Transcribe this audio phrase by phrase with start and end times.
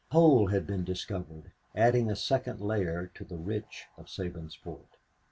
[0.11, 4.97] Coal had been discovered, adding a second layer of the rich to Sabinsport.